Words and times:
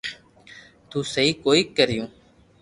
تي 0.89 0.99
سھي 1.11 1.25
ڪوئي 1.43 1.61
ڪيريو 1.75 2.05